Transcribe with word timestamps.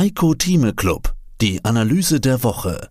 Heiko 0.00 0.32
Thieme 0.32 0.72
Club, 0.72 1.12
die 1.42 1.62
Analyse 1.62 2.20
der 2.20 2.42
Woche. 2.42 2.88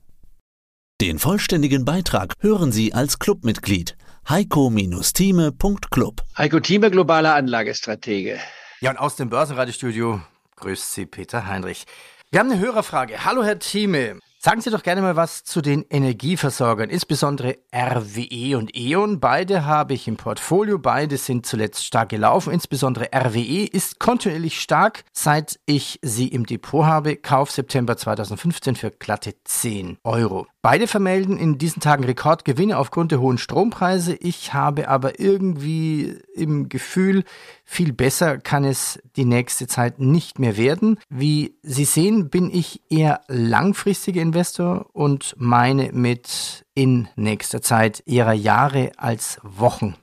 Den 1.02 1.18
vollständigen 1.18 1.84
Beitrag 1.84 2.34
hören 2.40 2.72
Sie 2.72 2.94
als 2.94 3.18
Clubmitglied 3.18 3.98
heiko-thieme.club. 4.30 6.22
Heiko 6.38 6.60
Thieme, 6.60 6.92
globaler 6.92 7.34
Anlagestratege. 7.34 8.38
Ja, 8.82 8.92
und 8.92 8.98
aus 8.98 9.16
dem 9.16 9.32
Börsenradiostudio 9.32 10.22
grüßt 10.58 10.94
Sie 10.94 11.08
Peter 11.08 11.48
Heinrich. 11.48 11.88
Wir 12.30 12.42
haben 12.42 12.52
eine 12.52 12.60
Hörerfrage. 12.60 13.26
Hallo 13.26 13.44
Herr 13.44 13.58
Thieme. 13.58 14.20
Sagen 14.42 14.62
Sie 14.62 14.70
doch 14.70 14.84
gerne 14.84 15.02
mal 15.02 15.18
was 15.18 15.44
zu 15.44 15.60
den 15.60 15.84
Energieversorgern, 15.90 16.90
insbesondere 16.90 17.58
RWE 17.76 18.58
und 18.58 18.74
E.ON. 18.74 19.20
Beide 19.20 19.66
habe 19.66 19.94
ich 19.94 20.08
im 20.08 20.16
Portfolio, 20.16 20.80
beide 20.80 21.18
sind 21.18 21.46
zuletzt 21.46 21.84
stark 21.84 22.08
gelaufen. 22.08 22.54
Insbesondere 22.54 23.10
RWE 23.14 23.66
ist 23.66 24.00
kontinuierlich 24.00 24.62
stark, 24.62 25.04
seit 25.12 25.60
ich 25.66 26.00
sie 26.04 26.30
im 26.30 26.46
Depot 26.46 26.86
habe. 26.86 27.18
Kauf 27.18 27.52
September 27.52 27.98
2015 27.98 28.78
für 28.78 28.92
glatte 28.92 29.36
10 29.44 29.98
Euro. 30.06 30.48
Beide 30.62 30.88
vermelden 30.88 31.38
in 31.38 31.58
diesen 31.58 31.82
Tagen 31.82 32.04
Rekordgewinne 32.04 32.78
aufgrund 32.78 33.12
der 33.12 33.22
hohen 33.22 33.38
Strompreise. 33.38 34.16
Ich 34.16 34.54
habe 34.54 34.90
aber 34.90 35.20
irgendwie 35.20 36.18
im 36.34 36.68
Gefühl, 36.68 37.24
viel 37.64 37.94
besser 37.94 38.40
kann 38.40 38.66
es 38.66 39.00
die 39.16 39.24
nächste 39.24 39.68
Zeit 39.68 40.00
nicht 40.00 40.38
mehr 40.38 40.58
werden. 40.58 41.00
Wie 41.10 41.56
Sie 41.62 41.86
sehen, 41.86 42.30
bin 42.30 42.54
ich 42.54 42.82
eher 42.90 43.22
langfristiger 43.28 44.20
Investor 44.30 44.86
und 44.94 45.34
meine 45.38 45.92
mit 45.92 46.64
in 46.76 47.08
nächster 47.16 47.64
Zeit 47.64 48.04
eher 48.06 48.32
Jahre 48.34 48.92
als 48.98 49.40
Wochen. 49.42 49.96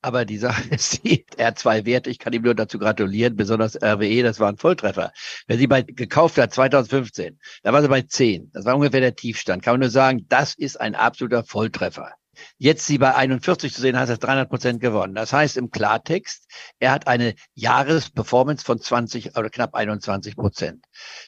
Aber 0.00 0.24
die 0.24 0.38
Sache 0.38 0.68
ist 0.70 1.00
er 1.36 1.48
hat 1.48 1.58
zwei 1.58 1.84
Werte, 1.84 2.08
ich 2.08 2.18
kann 2.18 2.32
ihm 2.32 2.42
nur 2.42 2.54
dazu 2.54 2.78
gratulieren, 2.78 3.36
besonders 3.36 3.76
RWE, 3.76 4.22
das 4.22 4.40
war 4.40 4.48
ein 4.48 4.56
Volltreffer. 4.56 5.12
Wer 5.46 5.58
sie 5.58 5.66
bei 5.66 5.82
gekauft 5.82 6.38
hat, 6.38 6.54
2015, 6.54 7.38
da 7.62 7.72
war 7.74 7.82
sie 7.82 7.88
bei 7.88 8.02
10. 8.02 8.50
Das 8.54 8.64
war 8.64 8.74
ungefähr 8.74 9.00
der 9.00 9.16
Tiefstand. 9.16 9.62
Kann 9.62 9.74
man 9.74 9.80
nur 9.80 9.90
sagen, 9.90 10.24
das 10.28 10.54
ist 10.54 10.80
ein 10.80 10.94
absoluter 10.94 11.44
Volltreffer. 11.44 12.12
Jetzt 12.56 12.86
sie 12.86 12.98
bei 12.98 13.14
41 13.14 13.74
zu 13.74 13.80
sehen, 13.80 13.98
hat 13.98 14.08
er 14.08 14.16
300 14.16 14.48
Prozent 14.48 14.80
gewonnen. 14.80 15.14
Das 15.14 15.32
heißt 15.32 15.56
im 15.56 15.70
Klartext, 15.70 16.46
er 16.78 16.92
hat 16.92 17.06
eine 17.06 17.34
Jahresperformance 17.54 18.64
von 18.64 18.80
20 18.80 19.36
oder 19.36 19.50
knapp 19.50 19.74
21 19.74 20.36
Prozent. 20.36 20.84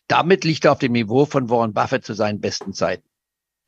Damit 0.06 0.44
liegt 0.44 0.64
er 0.64 0.72
auf 0.72 0.78
dem 0.78 0.92
Niveau 0.92 1.26
von 1.26 1.50
Warren 1.50 1.72
Buffett 1.72 2.04
zu 2.04 2.14
seinen 2.14 2.40
besten 2.40 2.72
Zeiten. 2.72 3.09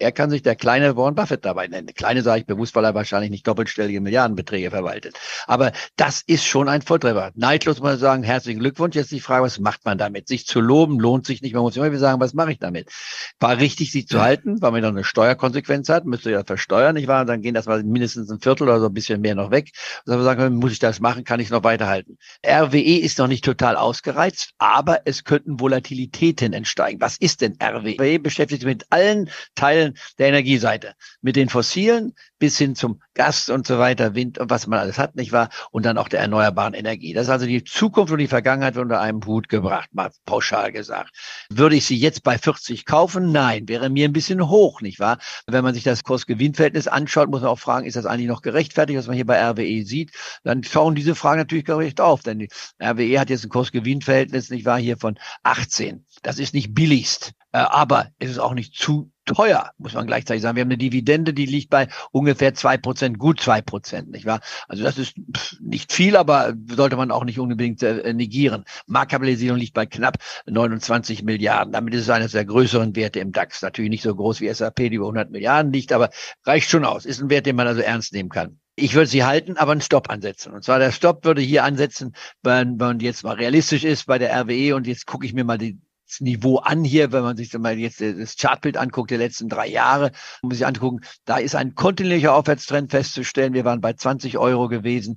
Er 0.02 0.12
kann 0.12 0.30
sich 0.30 0.42
der 0.42 0.56
kleine 0.56 0.96
Warren 0.96 1.14
Buffett 1.14 1.44
dabei 1.44 1.68
nennen. 1.68 1.88
Kleine 1.94 2.22
sage 2.22 2.40
ich 2.40 2.46
bewusst, 2.46 2.74
weil 2.74 2.84
er 2.84 2.94
wahrscheinlich 2.94 3.30
nicht 3.30 3.46
doppelstellige 3.46 4.00
Milliardenbeträge 4.00 4.70
verwaltet. 4.70 5.16
Aber 5.46 5.72
das 5.96 6.22
ist 6.26 6.44
schon 6.44 6.68
ein 6.68 6.82
Volltreffer. 6.82 7.30
Neidlos 7.34 7.78
muss 7.78 7.90
man 7.90 7.98
sagen, 7.98 8.22
herzlichen 8.24 8.58
Glückwunsch. 8.58 8.96
Jetzt 8.96 9.12
die 9.12 9.20
Frage, 9.20 9.44
was 9.44 9.60
macht 9.60 9.84
man 9.84 9.98
damit? 9.98 10.26
Sich 10.26 10.46
zu 10.46 10.60
loben 10.60 10.98
lohnt 10.98 11.24
sich 11.24 11.40
nicht. 11.40 11.54
Man 11.54 11.62
muss 11.62 11.76
immer 11.76 11.86
wieder 11.86 11.98
sagen, 11.98 12.20
was 12.20 12.34
mache 12.34 12.52
ich 12.52 12.58
damit? 12.58 12.90
War 13.38 13.58
richtig, 13.58 13.92
sie 13.92 14.04
zu 14.04 14.20
halten, 14.20 14.60
weil 14.60 14.72
man 14.72 14.82
dann 14.82 14.96
eine 14.96 15.04
Steuerkonsequenz 15.04 15.88
hat, 15.88 16.04
müsste 16.04 16.30
ja 16.30 16.42
versteuern, 16.44 16.94
nicht 16.94 17.06
wahr? 17.06 17.24
Dann 17.24 17.40
gehen 17.40 17.54
das 17.54 17.66
mal 17.66 17.82
mindestens 17.84 18.30
ein 18.30 18.40
Viertel 18.40 18.64
oder 18.64 18.80
so 18.80 18.86
ein 18.86 18.94
bisschen 18.94 19.20
mehr 19.20 19.36
noch 19.36 19.50
weg. 19.50 19.70
Und 20.04 20.12
dann 20.12 20.22
sagen, 20.24 20.56
muss 20.56 20.72
ich 20.72 20.78
das 20.80 21.00
machen? 21.00 21.24
Kann 21.24 21.38
ich 21.40 21.50
noch 21.50 21.62
weiterhalten? 21.62 22.18
RWE 22.44 22.98
ist 22.98 23.18
noch 23.18 23.28
nicht 23.28 23.44
total 23.44 23.76
ausgereizt, 23.76 24.50
aber 24.58 25.02
es 25.04 25.22
könnten 25.22 25.60
Volatilitäten 25.60 26.52
entsteigen. 26.52 27.00
Was 27.00 27.16
ist 27.18 27.40
denn 27.40 27.56
RWE? 27.62 27.94
RWE 27.94 28.18
beschäftigt 28.18 28.62
sich 28.62 28.68
mit 28.68 28.86
allen 28.90 29.30
Teilen 29.54 29.91
der 30.18 30.28
Energieseite. 30.28 30.94
Mit 31.20 31.36
den 31.36 31.48
fossilen 31.48 32.14
bis 32.38 32.58
hin 32.58 32.74
zum 32.74 33.00
Gas 33.14 33.48
und 33.50 33.66
so 33.66 33.78
weiter, 33.78 34.14
Wind 34.14 34.38
und 34.38 34.50
was 34.50 34.66
man 34.66 34.80
alles 34.80 34.98
hat, 34.98 35.14
nicht 35.14 35.30
wahr? 35.30 35.48
Und 35.70 35.86
dann 35.86 35.96
auch 35.96 36.08
der 36.08 36.20
erneuerbaren 36.20 36.74
Energie. 36.74 37.12
Das 37.12 37.24
ist 37.24 37.30
also 37.30 37.46
die 37.46 37.62
Zukunft 37.62 38.12
und 38.12 38.18
die 38.18 38.26
Vergangenheit 38.26 38.76
unter 38.76 39.00
einem 39.00 39.24
Hut 39.24 39.48
gebracht, 39.48 39.90
mal 39.92 40.10
pauschal 40.26 40.72
gesagt. 40.72 41.14
Würde 41.50 41.76
ich 41.76 41.84
sie 41.84 41.96
jetzt 41.96 42.22
bei 42.24 42.38
40 42.38 42.84
kaufen? 42.84 43.30
Nein, 43.30 43.68
wäre 43.68 43.90
mir 43.90 44.08
ein 44.08 44.12
bisschen 44.12 44.48
hoch, 44.48 44.80
nicht 44.80 44.98
wahr? 44.98 45.18
Wenn 45.46 45.62
man 45.62 45.74
sich 45.74 45.84
das 45.84 46.02
Kurs-Gewinn-Verhältnis 46.02 46.88
anschaut, 46.88 47.30
muss 47.30 47.42
man 47.42 47.50
auch 47.50 47.58
fragen, 47.58 47.86
ist 47.86 47.96
das 47.96 48.06
eigentlich 48.06 48.28
noch 48.28 48.42
gerechtfertigt, 48.42 48.98
was 48.98 49.06
man 49.06 49.14
hier 49.14 49.26
bei 49.26 49.40
RWE 49.40 49.84
sieht? 49.84 50.12
Dann 50.42 50.64
schauen 50.64 50.94
diese 50.94 51.14
Fragen 51.14 51.38
natürlich 51.38 51.64
gerecht 51.64 52.00
auf, 52.00 52.22
denn 52.22 52.40
die 52.40 52.48
RWE 52.82 53.20
hat 53.20 53.30
jetzt 53.30 53.44
ein 53.44 53.50
Kurs-Gewinn-Verhältnis, 53.50 54.50
nicht 54.50 54.64
wahr, 54.64 54.78
hier 54.78 54.96
von 54.96 55.18
18. 55.44 56.04
Das 56.22 56.38
ist 56.38 56.54
nicht 56.54 56.74
billigst, 56.74 57.34
aber 57.58 58.08
es 58.18 58.30
ist 58.30 58.38
auch 58.38 58.54
nicht 58.54 58.74
zu 58.74 59.12
teuer, 59.24 59.70
muss 59.78 59.94
man 59.94 60.06
gleichzeitig 60.06 60.42
sagen. 60.42 60.56
Wir 60.56 60.62
haben 60.62 60.68
eine 60.68 60.78
Dividende, 60.78 61.32
die 61.32 61.46
liegt 61.46 61.70
bei 61.70 61.88
ungefähr 62.10 62.54
zwei 62.54 62.76
Prozent, 62.76 63.18
gut 63.18 63.40
zwei 63.40 63.60
Prozent, 63.60 64.10
nicht 64.10 64.26
wahr? 64.26 64.40
Also 64.68 64.82
das 64.82 64.98
ist 64.98 65.14
nicht 65.60 65.92
viel, 65.92 66.16
aber 66.16 66.54
sollte 66.68 66.96
man 66.96 67.10
auch 67.10 67.24
nicht 67.24 67.38
unbedingt 67.38 67.82
äh, 67.82 68.12
negieren. 68.12 68.64
Marktkapitalisierung 68.86 69.58
liegt 69.58 69.74
bei 69.74 69.86
knapp 69.86 70.18
29 70.46 71.22
Milliarden. 71.22 71.72
Damit 71.72 71.94
ist 71.94 72.02
es 72.02 72.10
eines 72.10 72.32
der 72.32 72.44
größeren 72.44 72.96
Werte 72.96 73.20
im 73.20 73.32
DAX. 73.32 73.62
Natürlich 73.62 73.90
nicht 73.90 74.02
so 74.02 74.14
groß 74.14 74.40
wie 74.40 74.52
SAP, 74.52 74.76
die 74.76 74.94
über 74.94 75.06
100 75.06 75.30
Milliarden 75.30 75.72
liegt, 75.72 75.92
aber 75.92 76.10
reicht 76.44 76.68
schon 76.68 76.84
aus. 76.84 77.04
Ist 77.04 77.20
ein 77.20 77.30
Wert, 77.30 77.46
den 77.46 77.56
man 77.56 77.66
also 77.66 77.80
ernst 77.80 78.12
nehmen 78.12 78.28
kann. 78.28 78.58
Ich 78.74 78.94
würde 78.94 79.06
sie 79.06 79.22
halten, 79.22 79.58
aber 79.58 79.72
einen 79.72 79.82
Stopp 79.82 80.08
ansetzen. 80.10 80.52
Und 80.52 80.64
zwar 80.64 80.78
der 80.78 80.92
Stopp 80.92 81.24
würde 81.24 81.42
hier 81.42 81.62
ansetzen, 81.62 82.14
wenn 82.42 82.76
man 82.76 83.00
jetzt 83.00 83.22
mal 83.22 83.36
realistisch 83.36 83.84
ist 83.84 84.06
bei 84.06 84.18
der 84.18 84.34
RWE 84.34 84.74
und 84.74 84.86
jetzt 84.86 85.06
gucke 85.06 85.26
ich 85.26 85.34
mir 85.34 85.44
mal 85.44 85.58
die 85.58 85.78
Niveau 86.20 86.58
an 86.58 86.84
hier, 86.84 87.12
wenn 87.12 87.22
man 87.22 87.36
sich 87.36 87.52
mal 87.58 87.78
jetzt 87.78 88.00
das 88.00 88.36
Chartbild 88.36 88.76
anguckt, 88.76 89.10
der 89.10 89.18
letzten 89.18 89.48
drei 89.48 89.68
Jahre, 89.68 90.12
muss 90.42 90.58
sich 90.58 90.66
angucken, 90.66 91.00
da 91.24 91.38
ist 91.38 91.54
ein 91.54 91.74
kontinuierlicher 91.74 92.34
Aufwärtstrend 92.34 92.90
festzustellen. 92.90 93.54
Wir 93.54 93.64
waren 93.64 93.80
bei 93.80 93.92
20 93.92 94.38
Euro 94.38 94.68
gewesen, 94.68 95.16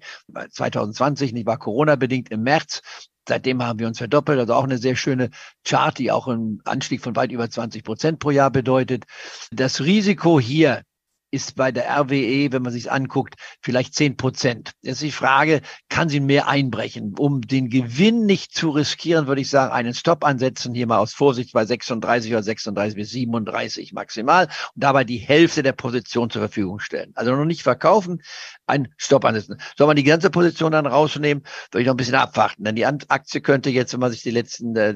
2020, 0.51 1.33
nicht 1.33 1.45
war 1.45 1.57
Corona-bedingt 1.57 2.31
im 2.31 2.43
März. 2.43 2.81
Seitdem 3.27 3.63
haben 3.63 3.79
wir 3.79 3.87
uns 3.87 3.97
verdoppelt, 3.97 4.39
also 4.39 4.53
auch 4.53 4.63
eine 4.63 4.77
sehr 4.77 4.95
schöne 4.95 5.31
Chart, 5.63 5.97
die 5.97 6.11
auch 6.11 6.27
einen 6.27 6.61
Anstieg 6.63 7.01
von 7.01 7.15
weit 7.15 7.31
über 7.31 7.49
20 7.49 7.83
Prozent 7.83 8.19
pro 8.19 8.29
Jahr 8.29 8.51
bedeutet. 8.51 9.05
Das 9.51 9.81
Risiko 9.81 10.39
hier 10.39 10.83
ist 11.31 11.55
bei 11.55 11.71
der 11.71 11.89
RWE, 11.89 12.51
wenn 12.51 12.61
man 12.61 12.71
sich 12.71 12.91
anguckt, 12.91 13.35
vielleicht 13.61 13.93
zehn 13.93 14.17
Prozent. 14.17 14.71
Jetzt 14.81 15.01
die 15.01 15.11
Frage, 15.11 15.61
kann 15.89 16.09
sie 16.09 16.19
mehr 16.19 16.47
einbrechen? 16.47 17.13
Um 17.17 17.41
den 17.41 17.69
Gewinn 17.69 18.25
nicht 18.25 18.53
zu 18.53 18.69
riskieren, 18.69 19.27
würde 19.27 19.41
ich 19.41 19.49
sagen, 19.49 19.73
einen 19.73 19.93
Stop 19.93 20.23
ansetzen, 20.23 20.73
hier 20.73 20.87
mal 20.87 20.99
aus 20.99 21.13
Vorsicht 21.13 21.53
bei 21.53 21.65
36 21.65 22.31
oder 22.31 22.43
36 22.43 22.95
bis 22.95 23.09
37 23.11 23.93
maximal 23.93 24.45
und 24.45 24.83
dabei 24.83 25.03
die 25.03 25.17
Hälfte 25.17 25.63
der 25.63 25.73
Position 25.73 26.29
zur 26.29 26.41
Verfügung 26.41 26.79
stellen. 26.79 27.11
Also 27.15 27.35
noch 27.35 27.45
nicht 27.45 27.63
verkaufen, 27.63 28.21
einen 28.65 28.93
Stop 28.97 29.25
ansetzen. 29.25 29.57
Soll 29.77 29.87
man 29.87 29.95
die 29.95 30.03
ganze 30.03 30.29
Position 30.29 30.71
dann 30.71 30.85
rausnehmen, 30.85 31.43
würde 31.71 31.81
ich 31.81 31.87
noch 31.87 31.93
ein 31.93 31.97
bisschen 31.97 32.15
abwarten. 32.15 32.63
Denn 32.63 32.75
die 32.75 32.85
Aktie 32.85 33.41
könnte 33.41 33.69
jetzt, 33.69 33.93
wenn 33.93 33.99
man 33.99 34.11
sich 34.11 34.23
die 34.23 34.31
letzten 34.31 34.75
äh, 34.75 34.95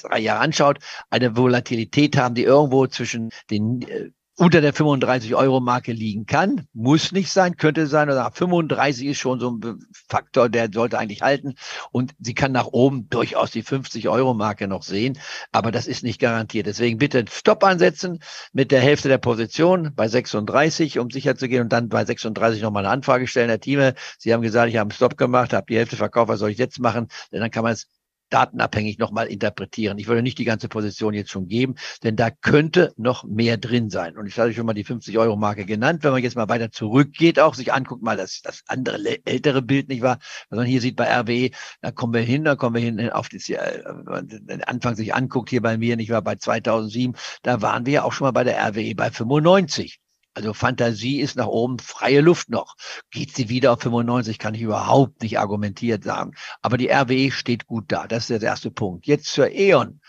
drei 0.00 0.18
Jahre 0.20 0.40
anschaut, 0.40 0.78
eine 1.10 1.36
Volatilität 1.36 2.16
haben, 2.16 2.34
die 2.34 2.44
irgendwo 2.44 2.86
zwischen 2.86 3.30
den 3.50 3.82
äh, 3.82 4.10
unter 4.36 4.60
der 4.60 4.72
35-Euro-Marke 4.74 5.92
liegen 5.92 6.24
kann. 6.26 6.66
Muss 6.72 7.12
nicht 7.12 7.30
sein, 7.30 7.56
könnte 7.56 7.86
sein. 7.86 8.08
Oder 8.08 8.30
35 8.32 9.06
ist 9.08 9.18
schon 9.18 9.40
so 9.40 9.50
ein 9.50 9.78
Faktor, 10.08 10.48
der 10.48 10.70
sollte 10.72 10.98
eigentlich 10.98 11.22
halten. 11.22 11.54
Und 11.90 12.14
sie 12.18 12.34
kann 12.34 12.52
nach 12.52 12.66
oben 12.66 13.08
durchaus 13.10 13.50
die 13.50 13.62
50-Euro-Marke 13.62 14.68
noch 14.68 14.82
sehen. 14.82 15.18
Aber 15.52 15.70
das 15.70 15.86
ist 15.86 16.02
nicht 16.02 16.20
garantiert. 16.20 16.66
Deswegen 16.66 16.98
bitte 16.98 17.24
Stopp 17.30 17.62
ansetzen 17.62 18.20
mit 18.52 18.70
der 18.70 18.80
Hälfte 18.80 19.08
der 19.08 19.18
Position 19.18 19.92
bei 19.94 20.08
36, 20.08 20.98
um 20.98 21.10
sicher 21.10 21.36
zu 21.36 21.48
gehen. 21.48 21.62
Und 21.62 21.72
dann 21.72 21.88
bei 21.88 22.04
36 22.04 22.62
nochmal 22.62 22.86
eine 22.86 22.92
Anfrage 22.92 23.26
stellen. 23.26 23.50
Herr 23.50 23.60
Thieme, 23.60 23.94
Sie 24.18 24.32
haben 24.32 24.42
gesagt, 24.42 24.70
ich 24.70 24.76
habe 24.76 24.88
einen 24.88 24.96
Stopp 24.96 25.18
gemacht, 25.18 25.52
habe 25.52 25.66
die 25.68 25.76
Hälfte 25.76 25.96
verkauft. 25.96 26.28
Was 26.28 26.40
soll 26.40 26.50
ich 26.50 26.58
jetzt 26.58 26.80
machen? 26.80 27.08
Denn 27.32 27.40
dann 27.40 27.50
kann 27.50 27.64
man 27.64 27.74
es 27.74 27.88
datenabhängig 28.32 28.98
nochmal 28.98 29.26
interpretieren. 29.26 29.98
Ich 29.98 30.08
würde 30.08 30.22
nicht 30.22 30.38
die 30.38 30.44
ganze 30.44 30.68
Position 30.68 31.14
jetzt 31.14 31.30
schon 31.30 31.48
geben, 31.48 31.74
denn 32.02 32.16
da 32.16 32.30
könnte 32.30 32.92
noch 32.96 33.24
mehr 33.24 33.56
drin 33.56 33.90
sein. 33.90 34.16
Und 34.16 34.26
ich 34.26 34.38
hatte 34.38 34.52
schon 34.52 34.66
mal 34.66 34.74
die 34.74 34.84
50-Euro-Marke 34.84 35.64
genannt. 35.64 36.02
Wenn 36.02 36.12
man 36.12 36.22
jetzt 36.22 36.36
mal 36.36 36.48
weiter 36.48 36.70
zurückgeht, 36.70 37.38
auch 37.38 37.54
sich 37.54 37.72
anguckt, 37.72 38.02
mal 38.02 38.16
das, 38.16 38.40
das 38.42 38.62
andere 38.66 38.98
ältere 39.24 39.62
Bild, 39.62 39.88
nicht 39.88 40.02
wahr? 40.02 40.18
Was 40.50 40.56
man 40.56 40.66
hier 40.66 40.80
sieht 40.80 40.96
bei 40.96 41.08
RWE, 41.08 41.50
da 41.80 41.90
kommen 41.90 42.14
wir 42.14 42.22
hin, 42.22 42.44
da 42.44 42.56
kommen 42.56 42.74
wir 42.74 42.82
hin 42.82 43.10
auf 43.10 43.28
das, 43.28 43.44
den 43.44 44.64
Anfang 44.64 44.96
sich 44.96 45.14
anguckt 45.14 45.50
hier 45.50 45.62
bei 45.62 45.78
mir, 45.78 45.96
nicht 45.96 46.10
wahr? 46.10 46.22
Bei 46.22 46.36
2007, 46.36 47.14
da 47.42 47.62
waren 47.62 47.86
wir 47.86 47.92
ja 47.92 48.02
auch 48.04 48.12
schon 48.12 48.26
mal 48.26 48.32
bei 48.32 48.44
der 48.44 48.58
RWE 48.68 48.94
bei 48.94 49.10
95. 49.10 50.01
Also 50.34 50.54
Fantasie 50.54 51.20
ist 51.20 51.36
nach 51.36 51.46
oben 51.46 51.78
freie 51.78 52.20
Luft 52.20 52.48
noch. 52.48 52.76
Geht 53.10 53.34
sie 53.34 53.48
wieder 53.48 53.72
auf 53.72 53.80
95, 53.80 54.38
kann 54.38 54.54
ich 54.54 54.62
überhaupt 54.62 55.22
nicht 55.22 55.38
argumentiert 55.38 56.04
sagen. 56.04 56.32
Aber 56.62 56.78
die 56.78 56.88
RWE 56.90 57.30
steht 57.30 57.66
gut 57.66 57.84
da. 57.88 58.06
Das 58.06 58.30
ist 58.30 58.42
der 58.42 58.48
erste 58.48 58.70
Punkt. 58.70 59.06
Jetzt 59.06 59.26
zur 59.26 59.50
E.ON. 59.50 60.00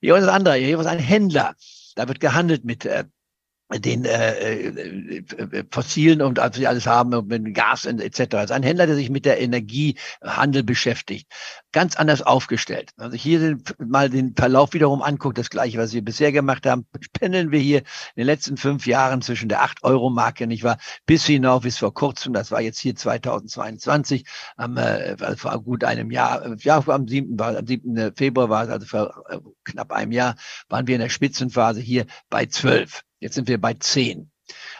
E.ON 0.00 0.18
ist 0.18 0.28
ein 0.28 0.34
anderer. 0.34 0.56
E.ON 0.56 0.80
ist 0.80 0.86
ein 0.86 0.98
Händler. 0.98 1.54
Da 1.94 2.08
wird 2.08 2.20
gehandelt 2.20 2.64
mit 2.64 2.84
äh, 2.84 3.04
den 3.74 4.04
äh, 4.04 4.68
äh, 4.68 5.64
fossilen 5.70 6.22
und 6.22 6.38
was 6.38 6.54
sie 6.54 6.66
alles 6.66 6.86
haben 6.86 7.26
mit 7.26 7.54
Gas 7.54 7.84
etc. 7.84 8.20
Es 8.20 8.44
ist 8.44 8.50
ein 8.52 8.62
Händler, 8.62 8.86
der 8.86 8.94
sich 8.94 9.10
mit 9.10 9.24
der 9.24 9.40
Energiehandel 9.40 10.62
beschäftigt, 10.62 11.26
ganz 11.72 11.96
anders 11.96 12.22
aufgestellt. 12.22 12.92
Also 12.96 13.16
hier 13.16 13.40
sind, 13.40 13.74
mal 13.78 14.08
den 14.08 14.34
Verlauf 14.36 14.72
wiederum 14.72 15.02
anguckt, 15.02 15.36
das 15.36 15.50
gleiche, 15.50 15.78
was 15.78 15.92
wir 15.92 16.04
bisher 16.04 16.30
gemacht 16.30 16.64
haben, 16.64 16.86
pendeln 17.12 17.50
wir 17.50 17.58
hier 17.58 17.78
in 17.78 18.18
den 18.18 18.26
letzten 18.26 18.56
fünf 18.56 18.86
Jahren 18.86 19.20
zwischen 19.20 19.48
der 19.48 19.64
8-Euro-Marke, 19.64 20.46
nicht 20.46 20.62
wahr, 20.62 20.78
bis 21.04 21.26
hinauf 21.26 21.62
bis 21.62 21.78
vor 21.78 21.92
kurzem, 21.92 22.32
das 22.32 22.52
war 22.52 22.60
jetzt 22.60 22.78
hier 22.78 22.94
2022, 22.94 24.24
am, 24.56 24.76
äh, 24.76 25.16
vor 25.36 25.60
gut 25.62 25.82
einem 25.82 26.12
Jahr, 26.12 26.56
ja, 26.60 26.82
am 26.86 27.08
7. 27.08 27.36
War, 27.36 27.56
am 27.56 27.66
7. 27.66 28.12
Februar 28.14 28.48
war 28.48 28.64
es, 28.64 28.70
also 28.70 28.86
vor 28.86 29.24
äh, 29.28 29.38
knapp 29.64 29.90
einem 29.90 30.12
Jahr, 30.12 30.36
waren 30.68 30.86
wir 30.86 30.94
in 30.94 31.00
der 31.00 31.08
Spitzenphase 31.08 31.80
hier 31.80 32.06
bei 32.30 32.46
12. 32.46 33.02
Jetzt 33.20 33.34
sind 33.34 33.48
wir 33.48 33.60
bei 33.60 33.74
10. 33.74 34.30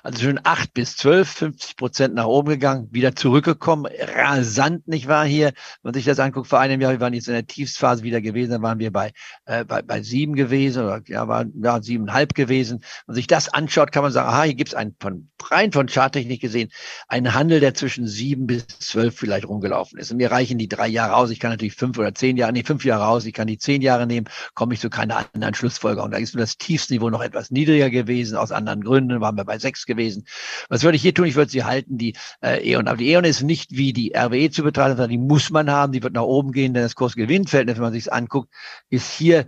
Also 0.03 0.25
schon 0.25 0.41
acht 0.45 0.73
bis 0.75 0.97
zwölf, 0.97 1.29
50 1.29 1.77
Prozent 1.77 2.15
nach 2.15 2.27
oben 2.27 2.49
gegangen, 2.49 2.89
wieder 2.93 3.17
zurückgekommen, 3.17 3.91
rasant, 4.17 4.87
nicht 4.87 5.09
wahr 5.09 5.25
hier? 5.25 5.47
Wenn 5.47 5.55
man 5.91 5.95
sich 5.95 6.05
das 6.05 6.21
anguckt, 6.21 6.47
vor 6.47 6.61
einem 6.61 6.81
Jahr, 6.81 6.93
wir 6.93 7.01
waren 7.01 7.15
jetzt 7.15 7.29
in 7.29 7.35
der 7.35 7.47
Tiefsphase 7.47 8.03
wieder 8.03 8.21
gewesen, 8.21 8.53
dann 8.53 8.63
waren 8.63 8.79
wir 8.79 8.93
bei, 8.93 9.13
äh, 9.47 9.65
bei, 9.65 9.83
bei 9.83 10.03
sieben 10.03 10.35
gewesen 10.35 10.85
oder 10.85 11.03
ja, 11.07 11.27
waren 11.29 11.53
ja, 11.63 11.83
siebeneinhalb 11.83 12.35
gewesen. 12.35 12.79
Wenn 12.81 12.89
man 13.09 13.17
sich 13.17 13.27
das 13.27 13.49
anschaut, 13.49 13.93
kann 13.93 14.03
man 14.03 14.13
sagen, 14.13 14.29
aha, 14.29 14.45
hier 14.45 14.55
gibt 14.55 14.71
es 14.71 14.75
einen 14.75 14.95
von 15.01 15.29
rein 15.51 15.73
von 15.73 15.89
Charttechnik 15.89 16.41
gesehen, 16.41 16.71
einen 17.09 17.35
Handel, 17.35 17.61
der 17.61 17.75
zwischen 17.75 18.07
sieben 18.07 18.47
bis 18.47 18.67
zwölf 18.67 19.17
vielleicht 19.17 19.49
rumgelaufen 19.49 19.99
ist. 19.99 20.11
Und 20.11 20.19
mir 20.19 20.31
reichen 20.31 20.59
die 20.59 20.69
drei 20.69 20.89
Jahre 20.89 21.17
aus. 21.17 21.31
Ich 21.31 21.41
kann 21.41 21.51
natürlich 21.51 21.75
fünf 21.75 21.99
oder 21.99 22.15
zehn 22.15 22.37
Jahre, 22.37 22.53
nee, 22.53 22.65
fünf 22.65 22.85
Jahre 22.85 23.07
aus, 23.07 23.25
ich 23.27 23.33
kann 23.33 23.47
die 23.47 23.59
zehn 23.59 23.83
Jahre 23.83 24.07
nehmen, 24.07 24.29
komme 24.55 24.75
ich 24.75 24.81
zu 24.81 24.91
keiner 24.91 25.27
anderen 25.35 25.55
Schlussfolgerung. 25.55 26.11
Da 26.11 26.19
ist 26.19 26.35
nur 26.35 26.41
das 26.43 26.59
Tiefsniveau 26.59 27.11
noch 27.11 27.23
etwas 27.23 27.51
niedriger 27.51 27.91
gewesen, 27.91 28.37
aus 28.37 28.53
anderen 28.53 28.83
Gründen, 28.83 29.21
waren 29.21 29.37
wir 29.37 29.45
bei 29.45 29.56
sechs 29.61 29.87
gewesen. 29.87 30.27
Was 30.69 30.83
würde 30.83 30.97
ich 30.97 31.03
hier 31.03 31.15
tun? 31.15 31.27
Ich 31.27 31.37
würde 31.37 31.51
sie 31.51 31.65
halten, 31.65 31.99
die 31.99 32.17
äh, 32.43 32.69
E.ON. 32.71 32.89
Aber 32.89 32.97
die 32.97 33.11
E.ON 33.11 33.25
ist 33.25 33.43
nicht 33.43 33.77
wie 33.77 33.93
die 33.93 34.13
RWE 34.17 34.51
zu 34.51 34.63
betrachten, 34.63 34.97
sondern 34.97 35.11
die 35.11 35.19
muss 35.19 35.51
man 35.51 35.71
haben, 35.71 35.93
die 35.93 36.03
wird 36.03 36.15
nach 36.15 36.23
oben 36.23 36.53
gehen, 36.53 36.75
denn 36.75 36.83
das 36.83 36.95
Kursgewinnverhältnis, 36.95 37.77
wenn 37.77 37.85
man 37.85 37.93
sich 37.93 38.13
anguckt, 38.13 38.53
ist 38.91 39.13
hier 39.13 39.47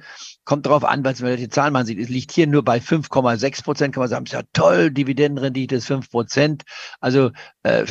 kommt 0.49 0.65
darauf 0.65 0.85
an, 0.85 1.05
was 1.05 1.21
welche 1.21 1.51
Zahlen 1.51 1.75
man 1.75 1.85
sieht. 1.85 1.99
Es 1.99 2.09
liegt 2.09 2.33
hier 2.33 2.47
nur 2.47 2.65
bei 2.65 2.79
5,6 2.79 3.63
Prozent, 3.63 3.95
kann 3.95 4.01
man 4.01 4.09
sagen, 4.09 4.25
ist 4.25 4.33
ja 4.33 4.43
toll, 4.55 4.91
Dividendenrendite 4.91 5.77
ist 5.77 5.87
5 5.87 6.11
Prozent. 6.11 6.63
Also 7.01 7.33
äh, 7.65 7.85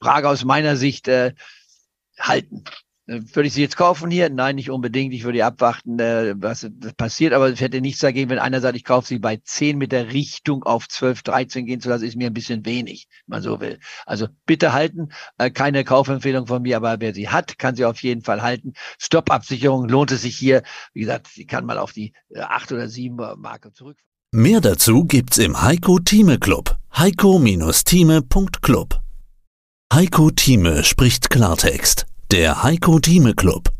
Frage 0.00 0.30
aus 0.30 0.44
meiner 0.44 0.76
Sicht 0.76 1.08
äh, 1.08 1.34
halten. 2.18 2.64
Äh, 3.10 3.22
würde 3.34 3.48
ich 3.48 3.54
sie 3.54 3.62
jetzt 3.62 3.76
kaufen 3.76 4.10
hier? 4.10 4.30
Nein, 4.30 4.54
nicht 4.54 4.70
unbedingt. 4.70 5.12
Ich 5.12 5.24
würde 5.24 5.44
abwarten, 5.44 5.98
äh, 5.98 6.34
was 6.36 6.70
passiert. 6.96 7.32
Aber 7.32 7.48
es 7.48 7.60
hätte 7.60 7.80
nichts 7.80 8.00
dagegen, 8.00 8.30
wenn 8.30 8.38
einer 8.38 8.60
sagt, 8.60 8.76
ich 8.76 8.84
kaufe 8.84 9.08
sie 9.08 9.18
bei 9.18 9.36
10 9.36 9.78
mit 9.78 9.92
der 9.92 10.12
Richtung 10.12 10.62
auf 10.62 10.88
12, 10.88 11.22
13 11.22 11.66
gehen 11.66 11.80
zu 11.80 11.88
lassen, 11.88 12.04
ist 12.04 12.16
mir 12.16 12.28
ein 12.28 12.34
bisschen 12.34 12.64
wenig, 12.64 13.08
wenn 13.26 13.36
man 13.36 13.42
so 13.42 13.60
will. 13.60 13.78
Also 14.06 14.28
bitte 14.46 14.72
halten. 14.72 15.08
Äh, 15.38 15.50
keine 15.50 15.84
Kaufempfehlung 15.84 16.46
von 16.46 16.62
mir, 16.62 16.76
aber 16.76 17.00
wer 17.00 17.12
sie 17.12 17.28
hat, 17.28 17.58
kann 17.58 17.74
sie 17.74 17.84
auf 17.84 18.00
jeden 18.02 18.22
Fall 18.22 18.42
halten. 18.42 18.74
Stop-Absicherung 18.98 19.88
lohnt 19.88 20.12
es 20.12 20.22
sich 20.22 20.36
hier. 20.36 20.62
Wie 20.92 21.00
gesagt, 21.00 21.28
sie 21.28 21.46
kann 21.46 21.66
mal 21.66 21.78
auf 21.78 21.92
die 21.92 22.12
8 22.36 22.70
oder 22.72 22.88
7 22.88 23.16
Marke 23.16 23.72
zurück. 23.72 23.98
Mehr 24.32 24.60
dazu 24.60 25.04
gibt's 25.04 25.38
im 25.38 25.60
Heiko 25.60 25.98
Thieme 25.98 26.38
Club. 26.38 26.76
Heiko-Thieme.club 26.96 29.00
Heiko 29.92 30.30
Thieme 30.30 30.84
spricht 30.84 31.30
Klartext. 31.30 32.06
Der 32.30 32.62
Heiko 32.62 33.00
Thieme 33.00 33.34
Club. 33.34 33.79